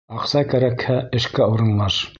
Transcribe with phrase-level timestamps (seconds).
[0.19, 2.05] Аҡса кәрәкһә, эшкә урынлаш!